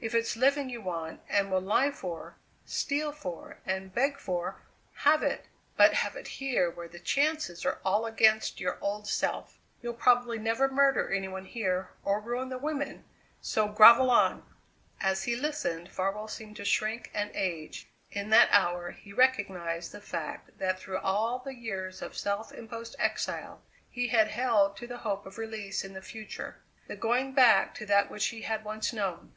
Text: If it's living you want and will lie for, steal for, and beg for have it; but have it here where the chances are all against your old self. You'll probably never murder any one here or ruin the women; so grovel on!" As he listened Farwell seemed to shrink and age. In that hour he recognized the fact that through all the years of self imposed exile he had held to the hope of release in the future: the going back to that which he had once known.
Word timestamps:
If 0.00 0.14
it's 0.14 0.36
living 0.36 0.68
you 0.68 0.82
want 0.82 1.22
and 1.30 1.50
will 1.50 1.62
lie 1.62 1.90
for, 1.90 2.36
steal 2.66 3.10
for, 3.10 3.56
and 3.64 3.90
beg 3.90 4.18
for 4.18 4.56
have 4.96 5.22
it; 5.22 5.46
but 5.78 5.94
have 5.94 6.14
it 6.14 6.28
here 6.28 6.70
where 6.70 6.88
the 6.88 6.98
chances 6.98 7.64
are 7.64 7.80
all 7.82 8.04
against 8.04 8.60
your 8.60 8.76
old 8.82 9.08
self. 9.08 9.56
You'll 9.80 9.94
probably 9.94 10.36
never 10.38 10.68
murder 10.68 11.08
any 11.10 11.26
one 11.26 11.46
here 11.46 11.88
or 12.04 12.20
ruin 12.20 12.50
the 12.50 12.58
women; 12.58 13.06
so 13.40 13.66
grovel 13.66 14.10
on!" 14.10 14.44
As 15.00 15.24
he 15.24 15.34
listened 15.34 15.88
Farwell 15.90 16.28
seemed 16.28 16.56
to 16.56 16.66
shrink 16.66 17.10
and 17.14 17.30
age. 17.32 17.88
In 18.10 18.28
that 18.28 18.50
hour 18.52 18.90
he 18.90 19.14
recognized 19.14 19.90
the 19.92 20.02
fact 20.02 20.58
that 20.58 20.78
through 20.80 20.98
all 20.98 21.38
the 21.38 21.54
years 21.56 22.02
of 22.02 22.14
self 22.14 22.52
imposed 22.52 22.94
exile 22.98 23.62
he 23.88 24.08
had 24.08 24.28
held 24.28 24.76
to 24.76 24.86
the 24.86 24.98
hope 24.98 25.24
of 25.24 25.38
release 25.38 25.82
in 25.82 25.94
the 25.94 26.02
future: 26.02 26.60
the 26.88 26.94
going 26.94 27.32
back 27.32 27.72
to 27.76 27.86
that 27.86 28.10
which 28.10 28.26
he 28.26 28.42
had 28.42 28.66
once 28.66 28.92
known. 28.92 29.30